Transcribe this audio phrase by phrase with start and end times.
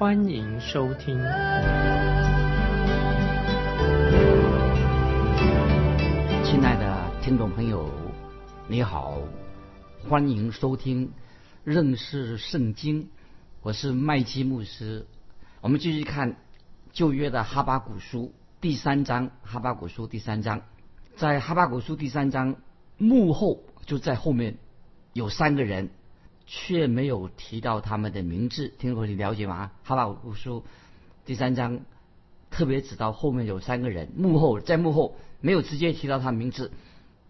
[0.00, 1.14] 欢迎收听。
[6.42, 7.86] 亲爱的听众朋友，
[8.66, 9.20] 你好，
[10.08, 11.12] 欢迎收听
[11.64, 13.10] 认识圣经，
[13.60, 15.06] 我是麦基牧师。
[15.60, 16.36] 我们继续看
[16.92, 20.62] 旧约的哈巴古书第三章，哈巴古书第三章。
[21.16, 22.56] 在哈巴古书第三章
[22.96, 24.56] 幕后就在后面
[25.12, 25.90] 有三个人，
[26.52, 28.74] 却没有提到他们的名字。
[28.76, 29.70] 听过你了解吗？
[29.84, 30.64] 哈巴古书
[31.24, 31.82] 第三章
[32.50, 36.72] 特别指到后面有三个人，幕后在幕后没有直接提到他名字，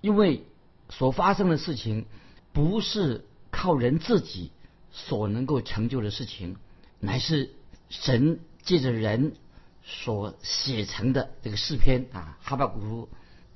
[0.01, 0.47] 因为
[0.89, 2.07] 所发生的事情
[2.55, 4.53] 不是靠人自己
[4.91, 6.57] 所能够成就的事情，
[6.99, 7.51] 乃是
[7.91, 9.35] 神借着人
[9.83, 13.09] 所写成的这个诗篇啊，哈巴古书。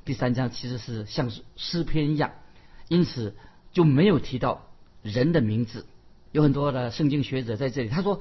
[0.05, 2.33] 第三章其实是像诗篇一样，
[2.89, 3.35] 因此
[3.73, 4.69] 就没有提到
[5.05, 5.87] 人的名字。
[6.33, 8.21] 有很多的圣经学者在这里，他说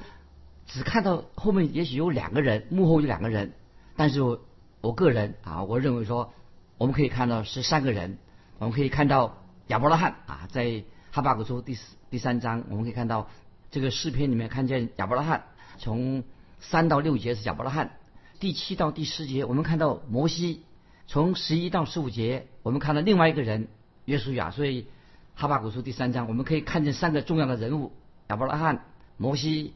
[0.67, 3.53] 只看到后面也许有两个人，幕后有两个人，
[3.95, 4.39] 但是我
[4.81, 6.31] 我个人啊，我认为说
[6.77, 8.19] 我们可以看到是三个人。
[8.59, 13.27] 我们可以看到亚伯拉罕啊，在哈巴谷书第四第三章，我们可以看到
[13.71, 15.45] 这个诗篇里面看见亚伯拉罕，
[15.79, 16.23] 从
[16.59, 17.97] 三到六节是亚伯拉罕，
[18.39, 20.63] 第七到第十节我们看到摩西。
[21.05, 23.67] 从十一到十五节，我们看到另外一个人
[24.05, 24.51] 约书亚。
[24.51, 24.87] 所以
[25.35, 27.91] 哈巴古书第三章，我们可以看见三个重要的人物：
[28.29, 28.85] 亚伯拉罕、
[29.17, 29.73] 摩西、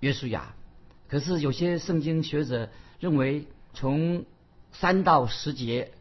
[0.00, 0.54] 约书亚。
[1.08, 2.70] 可是有些圣经学者
[3.00, 4.24] 认为，从
[4.72, 5.92] 三到十节，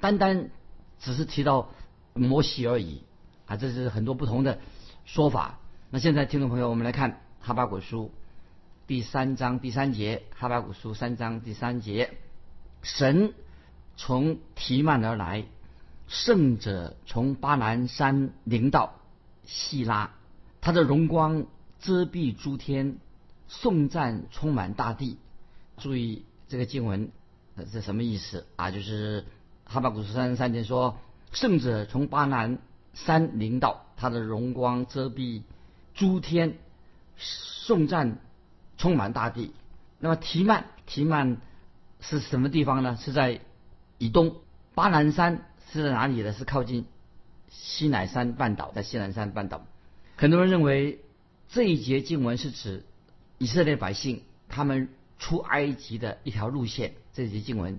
[0.00, 0.50] 单单
[0.98, 1.70] 只是提到
[2.14, 3.02] 摩西而已
[3.46, 4.58] 啊，这是很多不同的
[5.04, 5.60] 说法。
[5.90, 8.10] 那现在听众朋友，我们来看哈巴古书
[8.86, 12.14] 第三章第三节，哈巴古书三章第三节，
[12.82, 13.34] 神。
[14.00, 15.46] 从提曼而来，
[16.08, 18.94] 圣者从巴南山临到
[19.44, 20.10] 希拉，
[20.60, 21.46] 他的荣光
[21.78, 22.98] 遮蔽诸天，
[23.46, 25.18] 颂赞充满大地。
[25.76, 27.10] 注意这个经文
[27.70, 28.72] 是什么意思啊？
[28.72, 29.24] 就是
[29.64, 30.98] 哈巴古书三十三节说，
[31.32, 32.58] 圣者从巴南
[32.94, 35.42] 山临到，他的荣光遮蔽
[35.94, 36.58] 诸天，
[37.16, 38.18] 颂赞
[38.76, 39.52] 充满大地。
[40.00, 41.36] 那么提曼，提曼
[42.00, 42.98] 是什么地方呢？
[43.00, 43.40] 是在。
[44.00, 44.36] 以东
[44.76, 46.32] 巴南山是在哪里呢？
[46.32, 46.86] 是靠近
[47.50, 49.66] 西乃山半岛，在西南山半岛。
[50.16, 51.00] 很多人认为
[51.48, 52.84] 这一节经文是指
[53.36, 56.94] 以色列百姓他们出埃及的一条路线。
[57.12, 57.78] 这一节经文，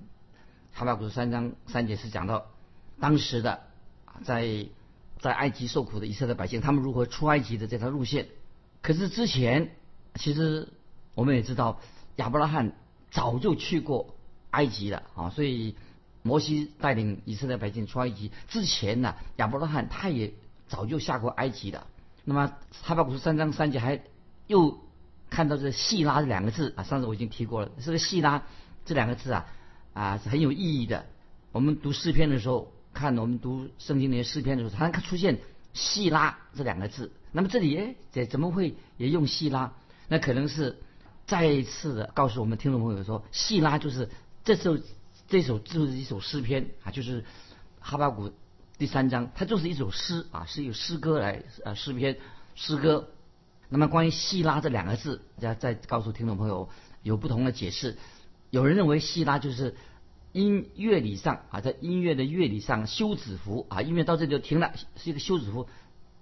[0.72, 2.46] 哈巴古书三章三节是讲到
[3.00, 3.62] 当时的
[4.24, 4.68] 在
[5.20, 8.28] 在埃及受苦的以色列百姓，他们如何出埃及的这条路线。
[8.82, 9.72] 可是之前
[10.16, 10.70] 其实
[11.16, 11.82] 我们也知道，
[12.18, 12.74] 亚伯拉罕
[13.10, 14.16] 早就去过
[14.52, 15.76] 埃及了啊，所以。
[16.30, 20.32] 摩西带领以色列百姓出埃及之前呢，亚伯拉罕他也
[20.68, 21.88] 早就下过埃及的。
[22.24, 22.54] 那么
[22.84, 24.00] 哈巴古书三章三节还
[24.46, 24.80] 又
[25.32, 27.72] 看到这“细拉”这两个字啊，上次我已经提过了。
[27.84, 28.44] 这个“细拉”
[28.86, 29.48] 这两个字啊
[29.94, 31.08] 啊是很有意义的。
[31.52, 35.40] 我们读诗篇的时候，看我们读圣经那些诗篇的时候，常常出现
[35.74, 37.12] “细拉”这两个字。
[37.32, 39.74] 那么这里哎，这怎么会也用“细拉”？
[40.08, 40.78] 那可能是
[41.26, 44.08] 再一次的告诉我们听众朋友说，“细拉”就是
[44.44, 44.78] 这时候。
[45.30, 47.24] 这首就是一首诗篇啊，就是
[47.80, 48.32] 哈巴谷
[48.80, 52.18] 第三章，它就是一首诗啊，是由诗歌来呃诗篇
[52.56, 53.12] 诗歌。
[53.70, 56.68] 那么关于希拉这两个字，再再告诉听众朋友
[57.04, 58.00] 有不同的解释。
[58.50, 59.76] 有人认为希拉就是
[60.32, 65.68] 音乐理上啊，在音乐的乐理上休止符啊，音乐到这里就停了，是一个休止符，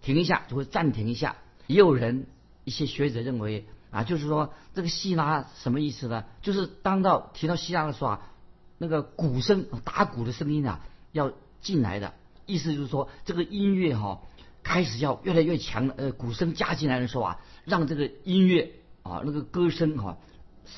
[0.01, 1.37] 停一下就会暂停一下。
[1.67, 2.27] 也有人
[2.65, 6.25] 一些学者认为啊，就是说这个希拉什么意思呢？
[6.41, 8.31] 就是当到提到希拉的时候啊。
[8.77, 10.81] 那个鼓声打鼓的声音啊，
[11.11, 11.31] 要
[11.61, 12.13] 进来的
[12.45, 14.21] 意思就是说，这个音乐哈
[14.63, 18.71] 开始要越来越强，呃，鼓声加进来的时候啊，让这个音乐
[19.01, 20.17] 啊那个歌声哈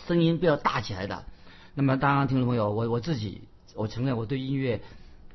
[0.08, 1.26] 声音不要大起来的。
[1.76, 3.42] 那么，当然，听众朋友，我我自己
[3.76, 4.82] 我承认我对音乐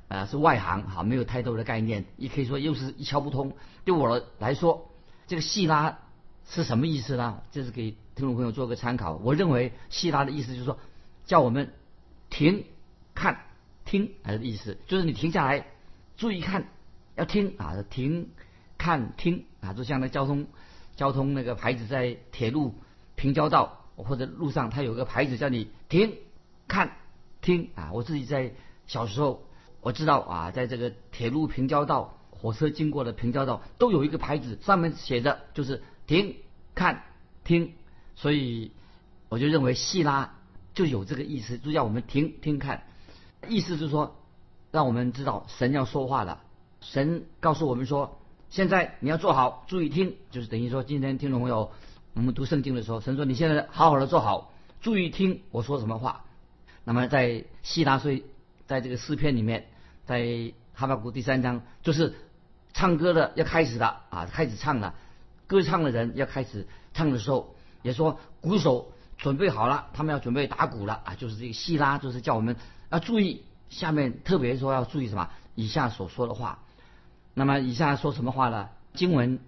[0.08, 3.52] 啊是外行哈，没有太多的概念，也可以说又是一窍不通。
[3.84, 4.90] 对我来说，
[5.26, 5.98] 这个细拉
[6.48, 7.42] 是什么意思呢？
[7.52, 9.16] 这是给听众朋友做个参考。
[9.16, 10.78] 我认为细拉的意思就是说，
[11.26, 11.72] 叫我们。
[12.34, 12.64] 停，
[13.14, 13.46] 看，
[13.84, 15.68] 听，还是意思，就是你停下来，
[16.16, 16.66] 注意看，
[17.14, 18.30] 要听啊，停，
[18.76, 20.48] 看，听啊，就像那交通，
[20.96, 22.74] 交通那个牌子在铁路
[23.14, 26.12] 平交道或者路上，它有个牌子叫你停、
[26.66, 26.96] 看、
[27.40, 27.92] 听啊。
[27.92, 28.52] 我自己在
[28.88, 29.46] 小时候，
[29.80, 36.34] 我知道啊，在这个铁路平交道、火车经过的平交道，都有一个牌子，上面写的就是停、
[36.74, 37.04] 看、
[37.44, 37.74] 听。
[38.16, 38.72] 所以
[39.28, 40.34] 我就认为细拉
[40.74, 42.82] 就有这个意思，就叫我们听听看，
[43.48, 44.16] 意思是说，
[44.70, 46.40] 让我们知道神要说话了。
[46.80, 51.70] 神告诉我们说，现在你要做好，注意听，就是等于说，今天听众朋友，
[52.12, 56.24] 我们读圣经的时候，神说你现在好好的做好，注意听我说什么话。
[56.84, 58.24] 那么在希拉以
[58.66, 59.68] 在这个诗篇里面，
[60.04, 62.14] 在哈巴谷第三章，就是
[62.72, 64.94] 唱歌的要开始了啊，开始唱了，
[65.46, 72.56] 歌唱的人要开始唱的时候，也说鼓手准备好了，他们要准备打鼓了啊，就是这个希拉，就是叫我们
[72.90, 76.58] 要注意下面，特别说要注意什么，以下所说的话。
[77.34, 78.68] 那么以下说什么话呢？
[78.92, 79.40] 经文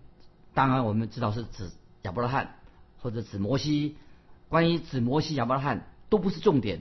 [0.54, 1.70] 当然我们知道是指
[2.02, 2.56] 亚伯拉罕
[3.00, 3.96] 或者指摩西。
[4.48, 6.80] 关于指摩西、亚伯拉罕都不是重点，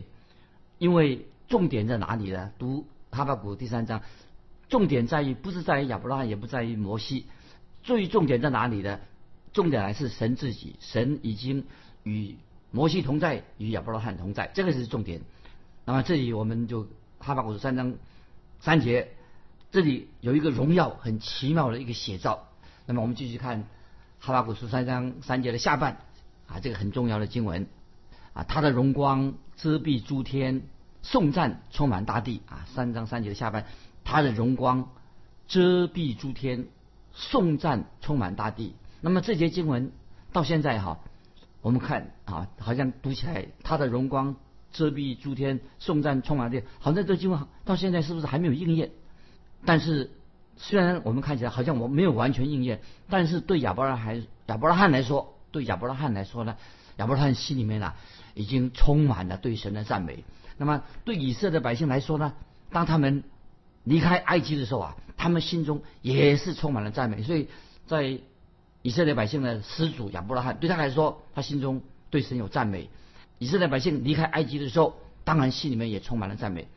[0.77, 2.51] 因为重点在哪里呢？
[2.59, 4.01] 读哈巴谷第三章，
[4.69, 7.25] 重点在于不是在于亚伯拉罕，也不在于摩西，
[7.83, 8.99] 最重点在哪里呢？
[9.51, 10.75] 重点还是神自己。
[10.79, 11.65] 神已经
[12.03, 12.35] 与
[12.75, 15.21] 摩西同在，与亚伯拉罕同在，这个是重点。
[15.85, 16.89] 那么这里我们就
[17.19, 17.95] 哈巴古书三章
[18.59, 19.13] 三节。
[19.71, 22.49] 这里有一个荣耀很奇妙的一个写照。
[22.85, 23.63] 那么我们继续看
[24.19, 26.01] 哈巴古书三章三节的下半
[26.47, 27.65] 啊，这个很重要的经文
[28.33, 30.63] 啊，他的荣光遮蔽诸天，
[31.01, 32.67] 颂赞充满大地啊。
[32.75, 33.65] 三章三节的下半，
[34.03, 34.89] 他的荣光
[35.47, 36.67] 遮蔽诸天，
[37.13, 38.75] 颂赞充满大地。
[38.99, 39.93] 那么这节经文
[40.33, 40.99] 到现在哈，
[41.65, 44.35] 我们看啊，好像读起来他的荣光
[44.71, 48.91] 遮蔽诸天，颂赞充满地，好像这经文到现在是不是还没有应验？
[49.65, 50.11] 但是，
[50.57, 56.55] 虽然我们看起来好像我没有完全应验，但是对亚伯拉罕亚伯拉罕来说，对亚伯拉罕来说呢，
[56.97, 57.95] 亚伯拉罕心里面啊，
[58.35, 60.23] 已经充满了对神的赞美。
[60.59, 62.33] 那么对以色列百姓来说呢，
[62.69, 63.23] 当他们
[63.83, 67.23] 离开埃及的时候啊，他们心中也是充满了赞美。
[67.23, 67.49] 所以
[67.87, 68.19] 在
[68.85, 72.87] 以色列百姓的始祖亚伯拉罕对他来说，他心中对神有赞美。
[73.39, 76.67] 以色列百姓离开埃及的时候，当然心里面也充满了赞美。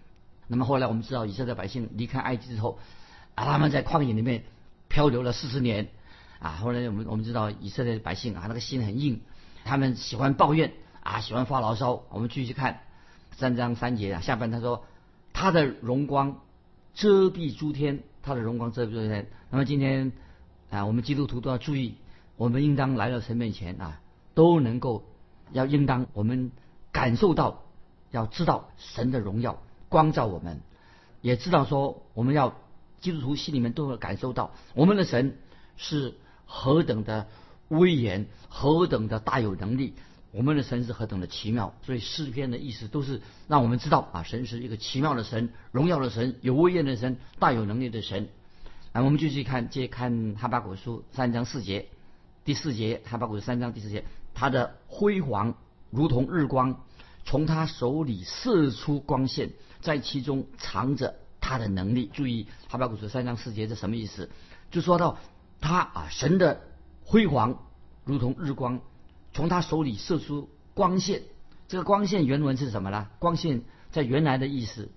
[0.46, 2.78] 那么后来我们知道，以色列百姓离开埃及之后，
[3.34, 4.44] 啊，他们在旷野里面
[4.88, 5.88] 漂流了四十年，
[6.38, 9.20] 啊，后来我们我们知道以色列百姓啊，那个心很硬，
[9.66, 10.72] 他们喜欢抱怨
[11.02, 12.04] 啊，喜欢发牢骚。
[12.08, 12.80] 我们继续看
[13.36, 14.86] 三章三节啊，下半他说，
[15.34, 16.40] 他的荣光
[16.94, 19.28] 遮蔽诸天，他的荣光遮蔽诸天。
[19.50, 20.12] 那么今天
[20.70, 21.94] 啊，我们基督徒都要注意，
[22.36, 24.00] 我们应当来到神面前啊，
[24.34, 25.04] 都能够
[25.52, 26.52] 要应当我们
[26.92, 27.62] 感受到，
[28.10, 29.62] 要知道神的荣耀。
[29.88, 30.60] 光照我们，
[31.22, 32.54] 也知道说我们要
[33.00, 35.38] 基督徒心里面都会感受到我们的神
[35.78, 37.26] 是何等的
[37.68, 39.94] 威严，何等的大有能力，
[40.30, 41.72] 我们的神是何等的奇妙。
[41.82, 48.28] 所以诗篇的意思都是让我们知道啊，神是一个奇妙的神，荣耀的神，有威严的神，大有能力的神。
[48.92, 51.88] 啊，我们继续看，接看哈巴谷书三章四节，
[52.44, 54.04] 第四节哈巴谷三章第四节，
[54.34, 55.54] 他的辉煌
[55.90, 56.80] 如同日光，
[57.24, 59.50] 从他手里射出光线。
[59.80, 62.10] 在其中藏着他的能力。
[62.12, 64.28] 注意《哈巴谷书》三章四节是什么意思？
[64.72, 65.18] 就说到
[65.60, 66.62] 他啊，神的
[67.04, 67.62] 辉煌
[68.04, 68.80] 如同日光，
[69.32, 71.22] 从他手里射出光线。
[71.68, 73.06] 这个光线原文是什么呢？
[73.20, 74.90] 光线在原来的意思，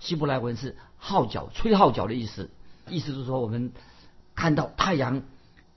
[0.00, 2.50] 希伯来文是号角、吹号角的意思。
[2.88, 3.72] 意思是说，我们
[4.34, 5.22] 看到太阳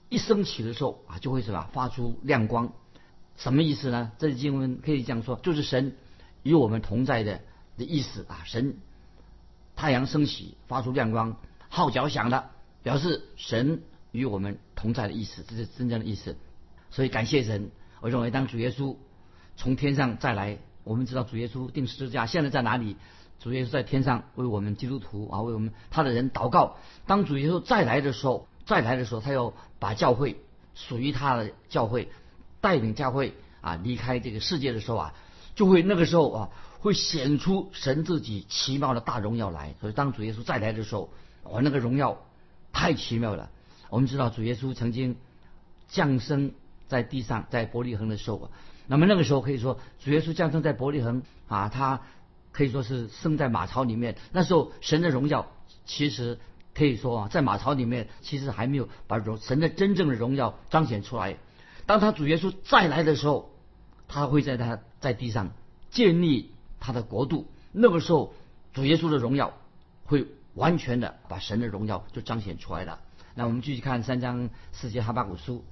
[0.08, 2.72] 一升起的时候啊，就会什么发出亮光。
[3.36, 4.12] 什么意思呢？
[4.18, 5.96] 这经文可以这样说，就是神
[6.42, 7.40] 与我们同在的。
[7.78, 8.78] 的意思啊，神
[9.76, 11.36] 太阳升起，发出亮光，
[11.68, 12.50] 号角响了，
[12.82, 16.36] 表示神与我们同在的意思，这是真正的意思。
[16.90, 18.96] 所以感谢神，我认为当主耶稣
[19.56, 22.96] 从天上再来，我们知道主耶稣定十字架现在在哪里？
[23.40, 26.76] 主耶稣在天上为我们基督徒啊，为我们他的人祷告。
[27.06, 30.40] 当主耶稣再来的时候，再来的时候，他要把教会
[30.74, 32.08] 属于他的教会
[32.60, 35.14] 带领教会啊离开这个世界的时候啊，
[35.54, 36.50] 就会那个时候啊。
[36.80, 41.10] 会显出神自己奇妙的大荣耀来，所以当主耶稣再来的时候，
[41.42, 42.24] 哇，那个荣耀
[42.72, 43.50] 太奇妙了。
[43.90, 45.16] 我们知道主耶稣曾经
[45.88, 46.52] 降生
[46.86, 48.50] 在地上，在伯利恒的时候啊，
[48.86, 52.02] 那么那个时候可以说主耶稣降生在伯利恒啊，他
[52.52, 54.16] 可以说是生在马槽里面。
[54.32, 55.46] 那时候神的荣耀
[55.84, 56.38] 其实
[56.74, 61.36] 可以说啊，在马槽里面其实还没有把荣神的真正的荣耀彰显出来。
[61.86, 63.50] 当他主耶稣再来的时候，
[64.06, 65.52] 他会在他在地上
[65.90, 66.52] 建立。
[66.80, 68.32] 他的国度，那个时候
[68.72, 69.52] 主耶稣的荣耀
[70.04, 73.00] 会完全的把神的荣耀就彰显出来了。
[73.34, 75.64] 那我们继续看三章四节哈巴古书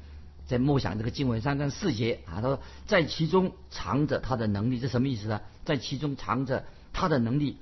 [0.47, 5.41] 在默想这个经文三章四节啊，他说在其中藏着他的能力，这什么意思呢？
[5.65, 7.59] 在其中藏着他的能力，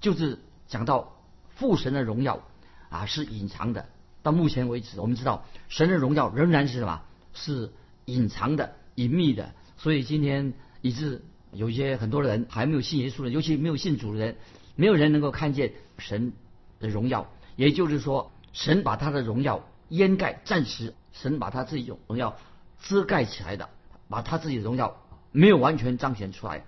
[0.00, 1.16] 就是讲到
[1.56, 2.42] 父神的荣耀
[2.88, 3.86] 啊是隐藏的。
[4.22, 7.02] 到目前为止，我们知道神的荣耀仍然是什么？
[7.32, 7.72] 是
[8.04, 9.52] 隐藏的、隐秘的。
[9.76, 11.22] 所以今天以致
[11.52, 14.36] 有一些很多人还没有信耶稣的，尤其没有信主的人，
[14.76, 16.32] 没有人能够看见神
[16.78, 17.30] 的荣耀。
[17.56, 22.36] 也就是说，神把他的荣耀掩盖，暂时神把他自己荣耀
[22.80, 23.68] 遮盖起来的，
[24.08, 24.96] 把他自己的荣耀
[25.32, 26.64] 没有完全彰显出来。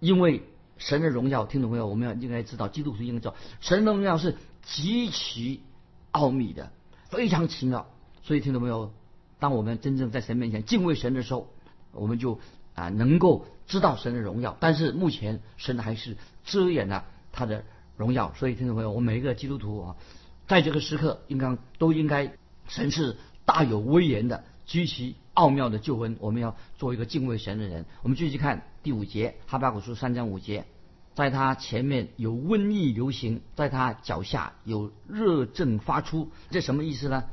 [0.00, 0.42] 因为
[0.76, 5.62] 神的荣耀，听众朋友，我们要应该知道，基督徒应该知道，神的荣耀是极其
[6.10, 6.72] 奥秘的，
[7.08, 7.86] 非常奇妙。
[8.22, 8.92] 所以，听众朋友，
[9.38, 11.48] 当我们真正在神面前敬畏神的时候，
[11.92, 12.40] 我们就
[12.74, 14.56] 啊能够知道神的荣耀。
[14.60, 17.64] 但是目前神还是遮掩了他的
[17.96, 18.32] 荣耀。
[18.34, 19.96] 所以，听众朋友，我们每一个基督徒啊。
[20.46, 22.34] 在这个时刻，应当都应该，
[22.68, 26.16] 神是大有威严的，极其奥妙的救恩。
[26.20, 27.84] 我们要做一个敬畏神的人。
[28.02, 30.64] 我们继续看第五节，哈巴古书三章五节，
[31.14, 37.24] 在他前面有瘟疫流行，在他脚下有热症发出，这什么意思呢？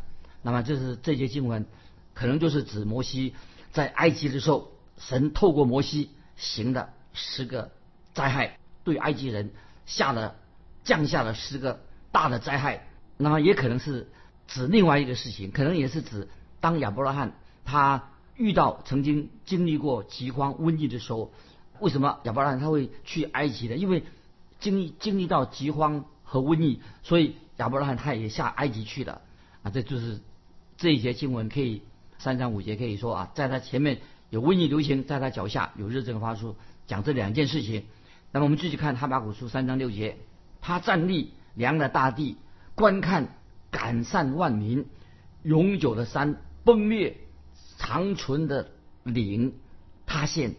[0.41, 1.65] 那么这是这节经文，
[2.13, 3.35] 可能就是指摩西
[3.71, 7.71] 在埃及的时候，神透过摩西行的十个
[8.13, 9.51] 灾害，对埃及人
[9.85, 10.35] 下了
[10.83, 11.79] 降下了十个
[12.11, 12.87] 大的灾害。
[13.17, 14.09] 那么也可能是
[14.47, 16.27] 指另外一个事情，可能也是指
[16.59, 17.33] 当亚伯拉罕
[17.65, 21.31] 他遇到曾经经历过饥荒瘟疫的时候，
[21.79, 23.75] 为什么亚伯拉罕他会去埃及呢？
[23.75, 24.03] 因为
[24.59, 29.21] 经历经历到饥荒和瘟疫，所以亚伯拉罕他也下埃及去了
[29.63, 29.71] 啊。
[29.71, 30.19] 这就是
[30.77, 31.81] 这一节经文可以
[32.17, 36.55] 三章五节可以说啊，在他前面有瘟疫流行，在他脚下有热症发出，
[36.87, 37.85] 讲这两件事情。
[38.31, 40.17] 那么我们继续看哈巴古书三章六节，
[40.61, 42.37] 他站立量了大地。
[42.73, 43.35] 观看
[43.71, 44.85] 赶散万民，
[45.41, 47.17] 永久的山崩裂，
[47.77, 48.69] 长存的
[49.03, 49.55] 岭
[50.05, 50.55] 塌陷，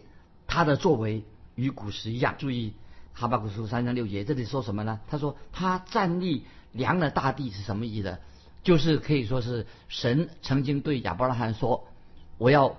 [0.47, 1.23] 他的作为
[1.55, 2.35] 与古时一样。
[2.39, 2.73] 注意
[3.13, 4.99] 哈巴古书三章六节，这里说什么呢？
[5.07, 8.17] 他说他站立量了大地是什么意思？
[8.63, 11.87] 就是可以说是神曾经对亚伯拉罕说
[12.39, 12.77] ：“我要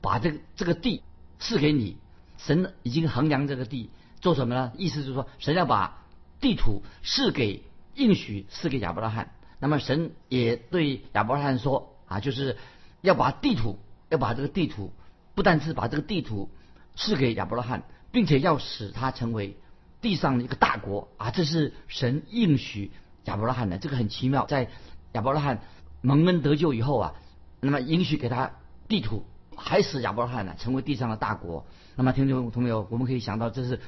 [0.00, 1.02] 把这个这个地
[1.38, 1.96] 赐给你。”
[2.36, 3.88] 神已经衡量这个地
[4.20, 4.72] 做什么呢？
[4.76, 6.02] 意思就是说，神要把
[6.40, 7.62] 地图赐给。
[7.98, 12.56] 应许赐给亚伯拉罕，那么神也对亚伯拉罕说啊，就是
[13.00, 13.78] 要把地图，
[14.10, 14.92] 要把这个地图，
[15.34, 16.50] 不但是把这个地图
[16.94, 19.56] 赐给亚伯拉罕，并且要使他成为
[20.00, 22.92] 地上的一个大国啊，这是神应许
[23.24, 24.44] 亚伯拉罕的，这个很奇妙。
[24.46, 24.68] 在
[25.12, 25.60] 亚伯拉罕
[26.02, 27.14] 蒙恩得救以后啊，
[27.60, 28.52] 那么应许给他
[28.88, 29.24] 地图，
[29.56, 31.66] 还使亚伯拉罕呢成为地上的大国。
[31.96, 33.80] 那么听众朋友，我们可以想到这是。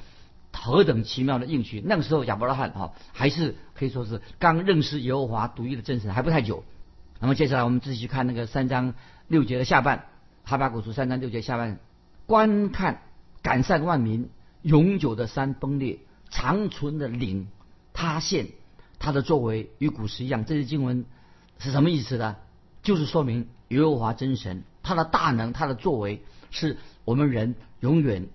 [0.61, 1.81] 何等奇妙的应许！
[1.85, 6.65] 那个时候亚伯拉罕啊，还是可以说是刚认识耶和华独一的真神，还不太久。
[7.21, 8.93] 那么接下来我们继续看那个三章
[9.29, 10.07] 六节的下半，
[10.43, 11.79] 哈巴古书三章六节下半，
[12.25, 13.03] 观看
[13.41, 14.29] 赶散万民，
[14.61, 15.99] 永久的山崩裂，
[16.29, 17.47] 长存的岭
[17.93, 18.47] 塌陷，
[18.99, 20.43] 他的作为与古时一样。
[20.43, 21.05] 这些经文
[21.57, 22.35] 是什么意思呢？
[22.83, 26.75] 就是说明耶和华真神他的大能，他的作为是
[27.05, 28.27] 我们人永远。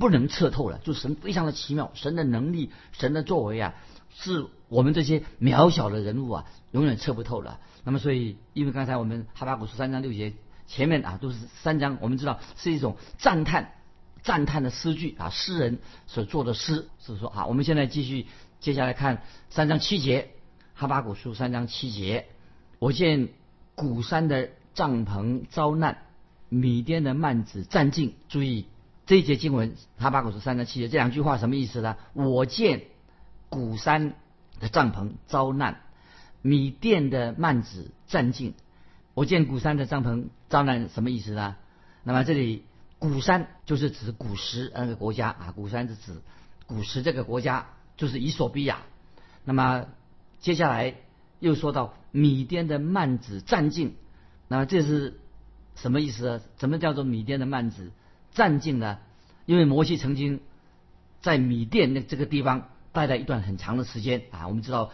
[0.00, 3.74] 不能测透了，就神非常的奇妙，神的能力、神的作为啊，
[4.16, 7.60] 是我们这些渺小的人物啊，永远测不透了。
[7.84, 10.32] 那么，所以因为刚才我们哈巴古书三章六节
[10.66, 13.72] 前面啊，都是三章，我们知道是一种赞叹、
[14.22, 18.26] 赞叹的诗句啊，诗人所做的诗，是说啊，我们现在继续
[18.58, 20.30] 接下来看三章七节，
[20.74, 22.26] 哈巴古书三章七节，
[22.78, 23.28] 我见
[23.74, 25.98] 古山的帐篷遭难，
[26.48, 28.64] 米甸的幔子占尽，注意。
[29.10, 31.96] 这一节经文，哈巴古书三章七节，这两句话什么意思呢？
[32.12, 32.82] 我见
[33.48, 34.14] 古山
[34.60, 35.80] 的帐篷遭难，
[36.42, 38.54] 米甸的幔子占尽。
[39.14, 41.56] 我见古山的帐篷遭难，什么意思呢？
[42.04, 42.64] 那么这里
[43.00, 46.22] 古山就是指古时那个国家啊，古山是指
[46.68, 48.82] 古时这个国家就是以索比亚。
[49.44, 49.86] 那么
[50.38, 50.94] 接下来
[51.40, 53.96] 又说到米甸的幔子占尽，
[54.46, 55.18] 那么这是
[55.74, 56.40] 什么意思呢？
[56.60, 57.90] 什么叫做米甸的幔子？
[58.32, 58.98] 战境呢？
[59.46, 60.40] 因为摩西曾经
[61.20, 64.46] 在米甸那这个地方待了一段很长的时间啊。
[64.46, 64.90] 我们知道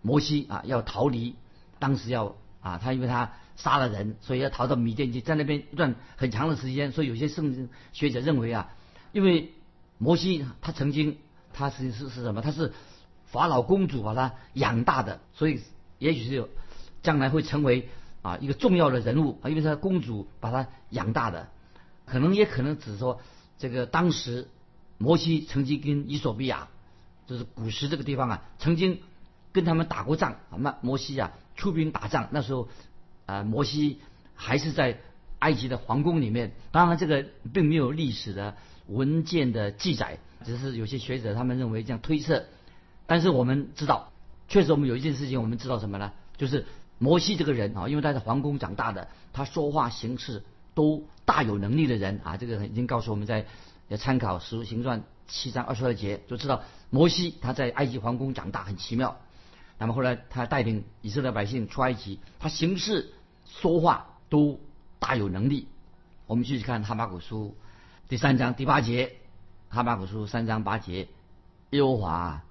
[0.00, 1.34] 摩西啊要逃离，
[1.80, 6.92] 当时要啊他因为他杀了人，所以要逃到米甸去，在那边一段很长的时间。
[6.92, 8.70] 所以有些圣学者认为啊，
[9.12, 9.52] 因为
[9.98, 11.18] 摩西他曾经
[11.52, 12.42] 他是是是什么？
[12.42, 12.72] 他是
[13.24, 15.60] 法老公主把他养大的，所以
[15.98, 16.48] 也许是有
[17.02, 17.88] 将来会成为
[18.22, 21.48] 啊一个重要的人物啊，因为他公主把他养大的。
[22.06, 23.20] 可能也可能只说，
[23.58, 24.48] 这个当时
[24.96, 26.68] 摩西曾经跟伊索比亚，
[27.26, 29.00] 就是古时这个地方啊，曾经
[29.52, 30.56] 跟他们打过仗啊。
[30.58, 32.68] 那摩西啊出兵打仗，那时候
[33.26, 34.00] 啊摩西
[34.34, 35.00] 还是在
[35.40, 36.52] 埃及的皇宫里面。
[36.70, 42.44] 当然，这个并没有历史的文件的记载，只是有些学者他们认为这样推测。
[43.06, 44.12] 但是我们知道，
[44.48, 46.12] 确实我们有一件事情，我们知道什么呢？
[46.36, 46.66] 就是
[46.98, 50.44] 摩西这个人啊，因为他在皇宫长大的，他说话行事
[50.76, 52.36] 都大有能力的人啊。
[52.36, 53.46] 这个已经告诉我们在
[53.88, 59.16] 要参考《史书行传》七章二十二节，就知道摩西他在埃及皇宫长大很奇妙。
[59.78, 63.12] 那么后来他带领以色列百姓出埃及，他行事
[63.44, 64.60] 说话都
[64.98, 65.66] 大有能力。
[66.26, 67.56] 我们继续看哈巴古书
[68.08, 69.16] 第三章第八节，
[69.68, 71.08] 哈巴古书三章八节，
[71.70, 72.42] 耶和华。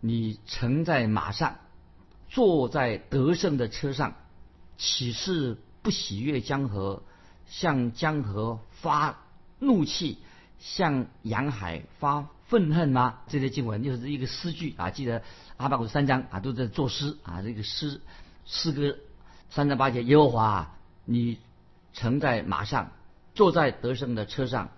[0.00, 1.56] 你乘在马上，
[2.28, 4.16] 坐在得胜的车上，
[4.76, 7.02] 岂是不喜悦江河，
[7.46, 9.18] 向江河发
[9.58, 10.18] 怒气，
[10.58, 13.20] 向洋海发愤恨吗？
[13.28, 14.90] 这些经文又是一个诗句啊！
[14.90, 15.22] 记得
[15.56, 17.42] 阿巴古三章啊，都在作诗啊。
[17.42, 18.00] 这个诗
[18.44, 18.96] 诗歌
[19.50, 20.74] 三章八节，耶和华，
[21.04, 21.38] 你
[21.92, 22.92] 乘在马上，
[23.34, 24.70] 坐在得胜的车上，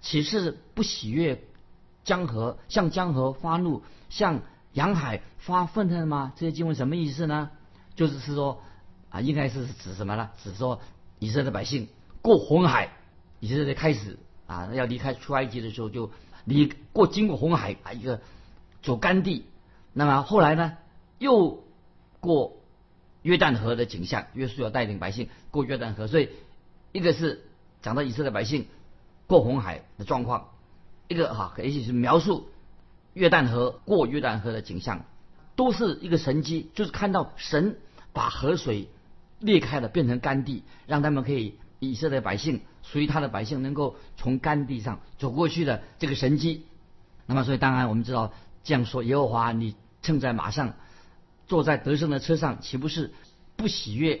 [0.00, 1.42] 岂是不喜悦
[2.04, 4.42] 江河，向江河发怒，向
[4.72, 6.32] 洋海发愤恨吗？
[6.36, 7.50] 这些经文什么意思呢？
[7.94, 8.62] 就是是说
[9.10, 10.30] 啊，应该是指什么呢？
[10.42, 10.80] 指说
[11.18, 11.88] 以色列百姓
[12.26, 12.90] 过红海，
[13.38, 14.18] 以色列开始
[14.48, 16.10] 啊要离开出埃及的时候，就
[16.44, 18.20] 离过经过红海啊一个
[18.82, 19.44] 走干地。
[19.92, 20.76] 那么后来呢，
[21.18, 21.62] 又
[22.18, 22.56] 过
[23.22, 26.08] 约旦河的景象，约书亚带领百姓过约旦河。
[26.08, 26.30] 所以
[26.90, 27.44] 一个是
[27.80, 28.66] 讲到以色列百姓
[29.28, 30.48] 过红海的状况，
[31.06, 32.48] 一个哈也许是描述。
[33.14, 35.04] 约旦河过约旦河的景象，
[35.54, 37.78] 都是一个神机，就是看到神
[38.12, 38.88] 把河水
[39.38, 41.54] 裂开了，变成干地，让他们可以
[41.90, 46.66] 以色列百姓属于他的百姓能够从干地上走过去的这个神机。
[47.26, 48.32] 那么，所以当然我们知道
[48.64, 50.74] 这样说：耶和华，你乘在马上，
[51.46, 53.12] 坐在得胜的车上，岂不是
[53.56, 54.20] 不喜悦？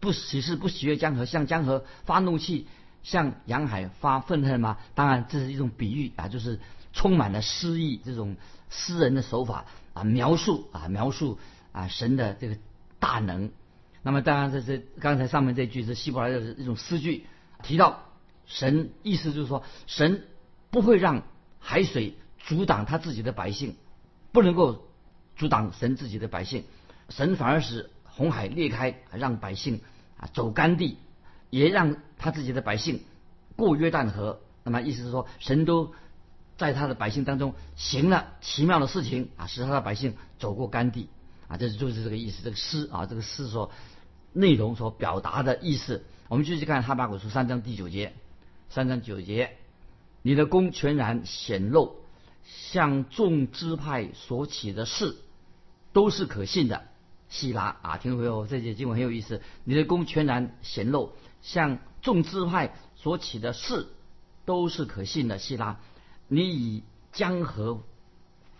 [0.00, 2.66] 不喜是不喜悦江河，向江河发怒气，
[3.02, 4.78] 向洋海发愤恨吗？
[4.94, 6.58] 当然，这是一种比喻啊，就是。
[6.92, 8.34] 充满了诗意，这种
[8.68, 11.38] 诗人的手法啊，描述啊，描述
[11.70, 12.56] 啊神的这个
[12.98, 13.52] 大能。
[14.02, 17.26] 那么当然，这是刚才上面这句是希伯来的一种诗句，
[17.62, 18.04] 提到
[18.46, 20.24] 神，意思就是说，神
[20.70, 21.22] 不会让
[21.58, 23.76] 海水阻挡他自己的百姓，
[24.32, 24.88] 不能够
[25.36, 26.64] 阻挡神自己的百姓，
[27.08, 29.80] 神反而使红海裂开，让百姓
[30.16, 30.96] 啊走干地，
[31.50, 33.02] 也让他自己的百姓
[33.56, 34.40] 过约旦河。
[34.64, 35.94] 那么意思是说，神都。
[36.56, 41.08] 在他的百姓当中行了奇妙的事情啊，使他的百姓走过干地
[41.50, 42.44] 啊，这就是这个意思。
[42.44, 43.72] 这个诗啊，这个诗所
[44.32, 48.14] 内容所表达的意思，我们继续看哈巴古书三章第九节，
[48.68, 49.56] 三章九节，
[50.22, 51.96] 你的功全然显露，
[52.44, 55.16] 向众支派所起的事
[55.92, 56.84] 都是可信的。
[57.28, 58.46] 希拉啊，听没有？
[58.46, 59.40] 这节经文很有意思。
[59.64, 63.88] 你的功全然显露，向众支派所起的事
[64.44, 65.38] 都是可信的。
[65.38, 65.80] 希拉。
[66.28, 66.82] 你以
[67.12, 67.82] 江河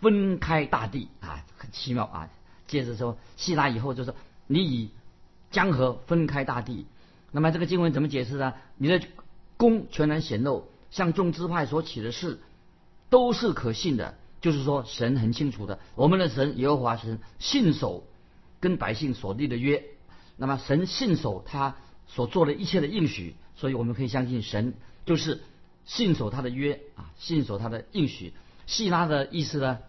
[0.01, 2.29] 分开大地啊，很奇妙啊。
[2.71, 4.15] 接着说，希拉以后就说，
[4.47, 4.89] 你以
[5.51, 6.85] 江河分开大地。
[7.31, 8.53] 那么这个经文怎么解释呢？
[8.77, 9.01] 你的
[9.57, 12.39] 功全然显露，向众支派所起的事
[13.09, 14.15] 都是可信的。
[14.39, 18.07] 就是说，神很清楚的，我们的神耶和华神信守
[18.59, 19.83] 跟百姓所立的约。
[20.37, 21.75] 那么神信守他
[22.07, 24.73] 所做的一切的应许，所以我们可以相信神
[25.05, 25.41] 就是。
[25.83, 28.33] 信守他的约啊，信守他的应许。
[28.67, 29.79] 希拉的意思呢，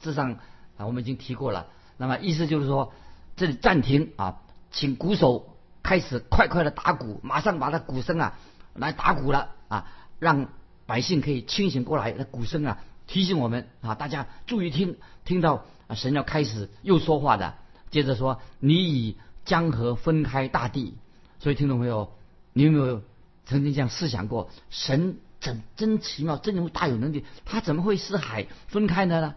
[0.00, 0.40] 之上
[0.78, 1.68] 啊，我们已经提过了。
[2.02, 2.92] 那么意思就是说，
[3.36, 4.40] 这里暂停啊，
[4.72, 8.36] 请鼓手开始快快的打鼓，马上把那鼓声啊
[8.74, 9.86] 来打鼓了啊，
[10.18, 10.48] 让
[10.84, 12.12] 百姓可以清醒过来。
[12.18, 17.54] 那鼓声啊提醒我们啊，大家注意听，听到啊神要开始又说话的。
[17.92, 20.96] 接着说，你以江河分开大地。
[21.38, 22.12] 所以听懂没有？
[22.52, 23.00] 你有没有
[23.46, 24.50] 曾经这样思想过？
[24.70, 25.18] 神。
[25.38, 29.34] 真真奇妙，真有大有能力，他怎么会使海分开呢？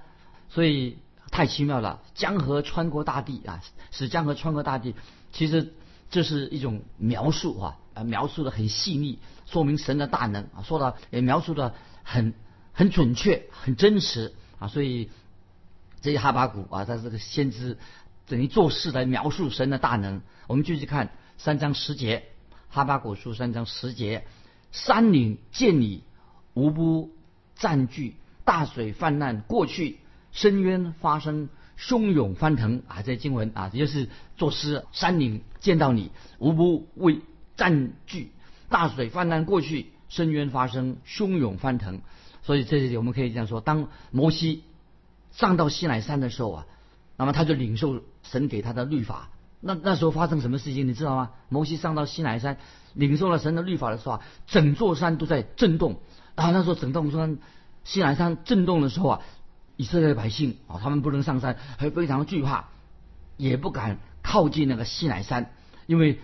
[0.50, 0.98] 所以
[1.36, 4.96] 太奇妙了，江河穿过大地啊，使江河穿过大地，
[5.34, 5.74] 其实
[6.10, 12.34] 这是一种描述啊，啊，描述的很细腻，说明神的大能啊，说的也描述的很
[12.72, 15.10] 很准确，很真实啊，所以
[16.00, 17.78] 这些哈巴谷啊，他这个先知
[18.30, 20.22] 等于做事来描述神的大能。
[20.48, 22.30] 我们继续看三章十节，
[22.70, 24.26] 哈巴谷书三章十节。
[24.72, 26.02] 山岭见你，
[26.54, 27.12] 无不
[27.56, 28.14] 占据；
[28.46, 30.00] 大水泛滥过去，
[30.36, 31.48] 深渊发生，
[31.80, 33.02] 汹涌翻腾啊！
[33.02, 34.86] 这经文啊，也就是作诗。
[34.92, 37.22] 山岭见到你，无不为
[37.56, 38.32] 占据；
[38.68, 42.02] 大水泛滥过去，深渊发生，汹涌翻腾。
[42.44, 44.64] 所以这里我们可以这样说：当摩西
[45.32, 46.66] 上到西乃山的时候啊，
[47.16, 49.30] 那么他就领受神给他的律法。
[49.62, 51.32] 那那时候发生什么事情你知道吗？
[51.48, 52.58] 摩西上到西乃山，
[52.94, 56.02] 领受了神的律法的时候啊，整座山都在震动
[56.36, 56.52] 啊。
[56.52, 57.38] 那时候整座山
[57.86, 59.22] 西乃山震动的时候啊，
[59.78, 62.66] 以色列百姓啊，他们不能上山，还非常惧怕，
[63.38, 65.52] 也不敢靠近那个西乃山，
[65.86, 66.20] 因为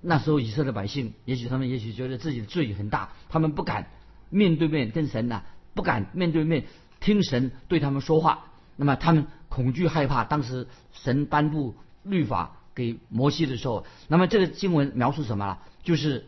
[0.00, 3.88] 那时候以色列百姓，也许他们也许觉得自己的罪很大，他们不敢
[4.28, 5.42] 面对面跟神呐，
[5.74, 6.64] 不敢面对面
[7.00, 8.46] 听神对他们说话。
[8.76, 12.56] 那么他们恐惧害怕，当时神颁布律法。
[12.72, 15.58] 给摩西的时候，那么这个经文描述什么了？
[15.82, 16.26] 就是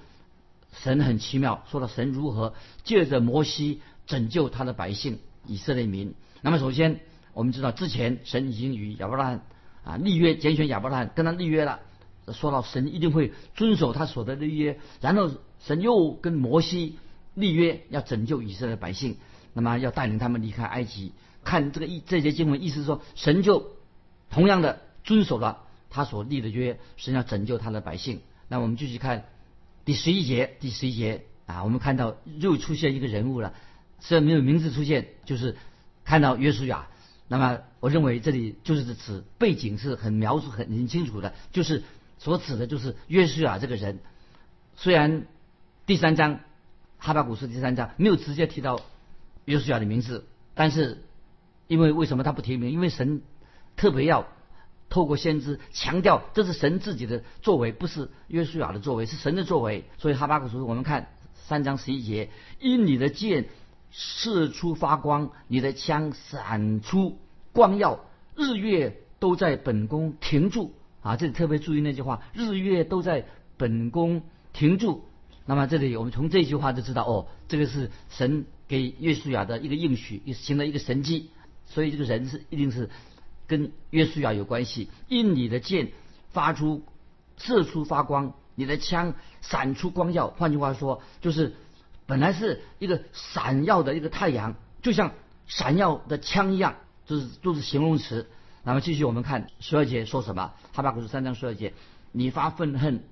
[0.72, 6.14] 神很奇妙，说了神如何借着摩西拯救他的百姓以色列民。
[6.42, 7.00] 那么首先
[7.32, 9.46] 我们知道，之前神已经与亚伯拉罕
[9.84, 11.80] 啊立约，拣选亚伯拉罕跟他立约了，
[12.32, 14.78] 说到神一定会遵守他所得的约。
[15.00, 16.98] 然后神又跟摩西
[17.34, 19.16] 立约，要拯救以色列百姓，
[19.54, 21.12] 那么要带领他们离开埃及。
[21.44, 23.72] 看这个意这些经文，意思是说神就
[24.30, 25.64] 同样的遵守了。
[25.94, 28.20] 他所立的约是要拯救他的百姓。
[28.48, 29.26] 那我们继续看
[29.84, 33.52] 第十一节，第十一节啊，我们看到又出现一个人物了，
[34.00, 35.54] 虽然没有名字出现，就是
[36.12, 36.88] 看到约书亚。
[37.26, 41.84] 那么我认为这里就是指背景是很描述很很清楚的，就是
[42.18, 43.98] 所指的就是约书亚这个人。
[44.76, 45.24] 虽然
[45.86, 46.40] 第三章
[46.98, 48.82] 哈巴古书第三章没有直接提到
[49.46, 51.02] 约书亚的名字，但是
[51.66, 52.72] 因为为什么他不提名？
[52.72, 53.22] 因为神
[53.74, 54.28] 特别要。
[54.90, 59.86] 透过先知强调，这是神自己的作为，不是约书亚的作为，是神的作为。
[59.96, 61.08] 所以哈巴谷书我们看
[61.48, 62.28] 三章十一节，
[62.60, 63.46] 因你的剑
[63.92, 67.18] 射出发光，你的枪闪出
[67.52, 68.00] 光耀，
[68.34, 71.14] 日月都在本宫停住啊！
[71.14, 73.24] 这里特别注意那句话，日月都在
[73.56, 75.04] 本宫停住。
[75.46, 81.30] 那么这里我们从这句话就知道，哦，这个是神给约书亚的一个应许，行了一个神迹。
[81.66, 82.90] 所以这个人是一定是。
[83.48, 85.90] 跟约书亚有关系，因你的剑
[86.30, 86.84] 发出
[87.36, 90.28] 射出发光，你的枪闪出光耀。
[90.28, 91.54] 换句话说，就是
[92.12, 95.12] 本来是一个闪耀的一个太阳，就像
[95.46, 96.74] 闪耀的枪一样，
[97.06, 98.28] 就是都是形容词。
[98.64, 100.52] 那么继续我们看十二节说什么？
[100.74, 101.72] 哈巴谷书三章十二节，
[102.12, 103.02] 你发愤恨，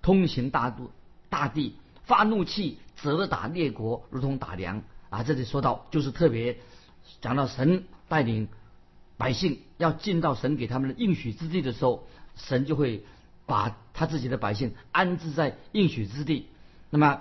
[0.00, 0.92] 通行大度
[1.28, 5.22] 大地，发怒气，责打列国，如同打粮啊！
[5.22, 6.56] 这里说到就是特别
[7.20, 8.48] 讲到神带领。
[9.18, 13.04] 百姓要进到神给他们的应许之地的时候，神就会
[13.44, 16.48] 把他自己的百姓安置在应许之地。
[16.88, 17.20] 那么，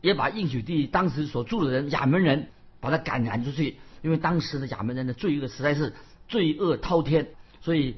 [0.00, 2.48] 也把应许地当时所住的人亚门人
[2.80, 5.94] 把他赶赶出去，因为当时的亚门人的罪恶实在是
[6.28, 7.28] 罪恶滔天。
[7.60, 7.96] 所以，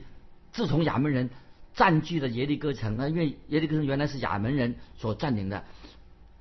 [0.53, 1.31] 自从亚门人
[1.75, 5.65] 占据了耶利哥城，那因为耶利哥城原来是亚门人所占领的，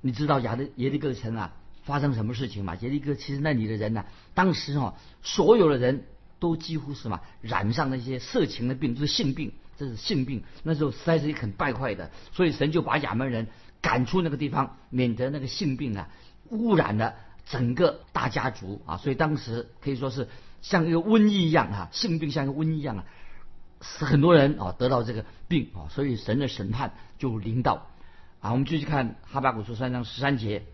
[0.00, 2.74] 你知道亚的耶利哥城啊发生什么事情吗？
[2.76, 6.04] 耶利哥其实那里的人呢，当时哈所有的人。
[6.40, 10.42] 都几乎是嘛染上那些色情的病，就是性病，这是性病。
[10.62, 13.48] 那时候实在是很败坏的，所以神就把亚门人
[13.80, 16.08] 赶出那个地方，免得那个性病啊
[16.50, 17.14] 污染了
[17.46, 18.96] 整个大家族啊。
[18.96, 20.28] 所以当时可以说是
[20.62, 23.04] 像一个瘟疫一样啊，性病像一个瘟疫一样啊，
[23.80, 25.88] 使很多人啊得到这个病啊。
[25.90, 27.86] 所以神的审判就临到
[28.40, 28.52] 啊。
[28.52, 30.64] 我们继续看哈巴古书三章十三节，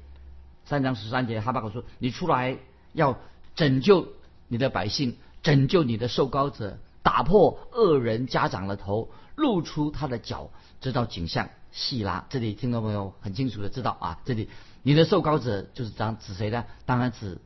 [0.65, 2.59] 三章十三节哈巴古说：“你出来
[2.93, 3.19] 要
[3.55, 4.09] 拯救
[4.49, 11.51] 你的百姓。”拯救你的受膏者，打破恶人家长的头，露出他的脚，知道景象。
[11.77, 13.13] 细拉，这里听到没有？
[13.21, 14.19] 很清楚的知道啊。
[14.25, 14.49] 这里
[14.83, 16.65] 你的受膏者就是讲指谁呢？
[16.87, 17.37] 当然指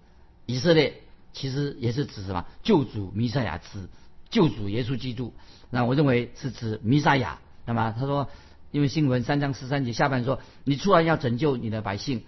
[0.47, 2.47] 以色列，其实也是指什么？
[2.63, 3.89] 救主弥赛亚，指
[4.31, 5.35] 救主耶稣基督。
[5.69, 7.41] 那我认为是指弥赛亚。
[7.67, 8.29] 那么他说，
[8.71, 12.23] 因为新闻三章十三节下半说，你出来要拯救你的百姓。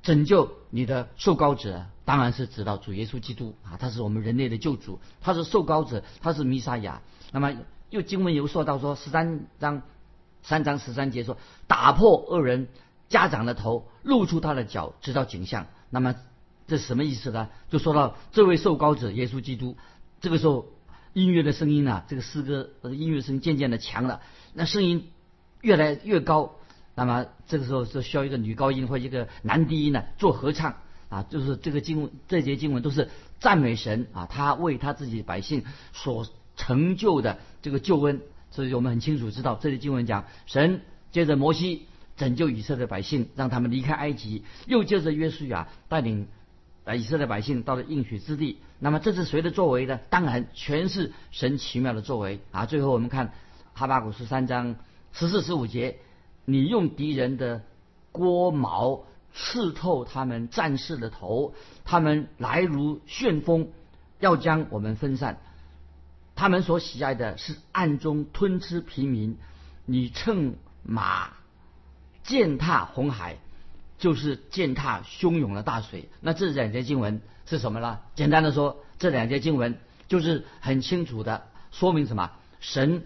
[0.00, 7.02] 拯救你的受膏者，当然是指到主耶稣基督啊，他是我们人类的救主，他是受膏者，他是弥撒亚。
[7.32, 7.52] 那么
[7.90, 9.82] 又经文又说到说十三章
[10.42, 12.68] 三章十三节说，打破恶人
[13.08, 15.66] 家长的头，露出他的脚，知道景象。
[15.90, 16.14] 那么
[16.66, 17.48] 这什么意思呢？
[17.70, 19.76] 就说到这位受膏者耶稣基督。
[20.20, 20.66] 这个时候
[21.12, 24.20] 音乐的声音啊，这个诗歌音乐声渐渐的强了，
[24.52, 25.10] 那声音
[25.60, 26.56] 越来越高。
[26.94, 30.74] 那么这个时候是需要一个女高音或一个男低音呢做合唱
[31.08, 38.20] 啊，就是这个经文这节经文都是赞美神啊，他为他自己百姓所成就的这个救恩，
[38.50, 40.80] 所以我们很清楚知道这里经文讲神
[41.12, 46.26] 接着摩西拯救以色列百姓，让他们离开埃及，又接着约书亚带领
[46.84, 48.58] 啊以色列百姓到了应许之地。
[48.78, 50.00] 那么这是谁的作为呢？
[50.10, 52.66] 当然全是神奇妙的作为啊。
[52.66, 53.32] 最后我们看
[53.74, 54.76] 哈巴谷十三章
[55.12, 55.98] 十四十五节。
[56.50, 57.60] 你用敌人的
[58.10, 61.52] 锅矛刺透他们战士的头，
[61.84, 63.68] 他们来如旋风，
[64.18, 65.40] 要将我们分散。
[66.38, 69.36] 他们所喜爱的是暗中吞吃平民，
[69.86, 71.32] 你乘马
[72.22, 73.38] 践踏红海，
[73.98, 76.08] 就是践踏汹涌的大水。
[76.20, 77.98] 那这两节经文是什么呢？
[78.14, 82.30] 简单的说，这两节经文就是很清楚的说明什么？
[82.60, 83.04] 神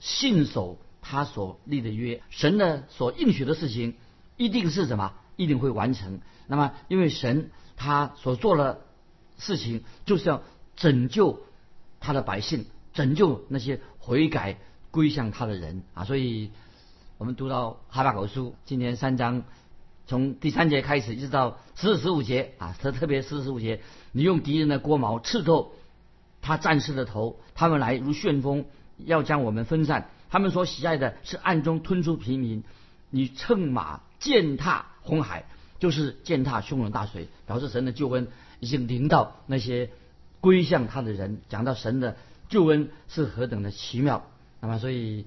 [0.00, 3.94] 信守他所立的约，神的所应许的事情
[4.36, 5.14] 一定是什么？
[5.36, 6.20] 一定会完成。
[6.48, 8.80] 那么，因为神他所做的
[9.38, 10.42] 事情，就是要
[10.74, 11.44] 拯救
[12.00, 14.58] 他的百姓，拯救那些悔改
[14.90, 16.04] 归向他的人啊。
[16.04, 16.50] 所以，
[17.18, 19.44] 我们读到哈巴狗书今天三章，
[20.06, 25.72] 从第三节开始，一直到四十五节啊，特特别四十五节，你用敌人的锅毛刺透
[26.40, 28.64] 他战士的头，他们来如旋风，
[28.98, 30.08] 要将我们分散。
[30.30, 32.64] 他们所喜爱的是暗中吞出平民，
[33.10, 35.44] 你乘马践踏红海。
[35.78, 39.88] 就是践踏汹涌大水，表示神的救恩已经临到那些
[40.40, 41.40] 归向他的人。
[41.48, 42.16] 讲到神的
[42.48, 44.26] 救恩是何等的奇妙，
[44.60, 45.26] 那么所以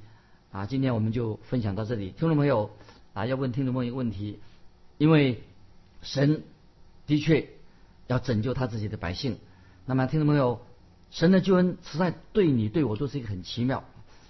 [0.51, 2.11] 啊，今天我们就分享到这里。
[2.11, 2.71] 听众朋友
[3.13, 4.39] 啊，要问听众朋友一个问题，
[4.97, 5.43] 因为
[6.01, 6.43] 神
[7.07, 7.49] 的确
[8.07, 9.37] 要拯救他自己的百姓。
[9.85, 10.61] 那么听众朋友，
[11.11, 13.83] 神的救恩实在对你对我都是一个很奇妙。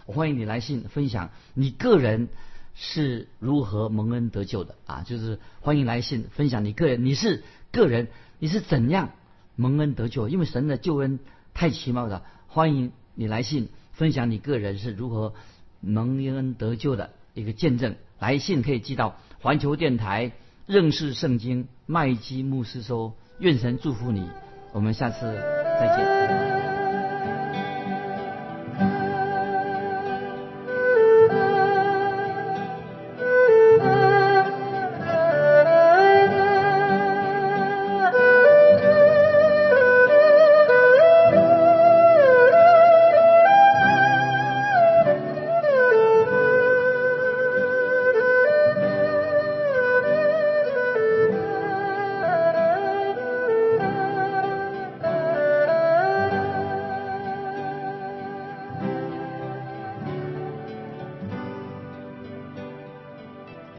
[0.06, 2.30] 我欢迎你来信分享你个人。
[2.76, 5.04] 是如何蒙恩得救的啊？
[5.04, 8.08] 就是欢迎来信分享你个人，你是个人，
[8.40, 9.12] 你是怎样
[9.56, 10.30] 蒙恩得救？
[10.30, 11.20] 因为神的救恩
[11.54, 15.34] 太奇妙了，欢迎你来信分享你个人是如何
[15.80, 17.96] 蒙恩得救的一个见证。
[18.20, 20.32] 来信可以寄到环球电台
[20.66, 23.14] 认识圣经麦基牧师收。
[23.40, 24.30] 愿神祝福你，
[24.72, 26.83] 我们下次再见。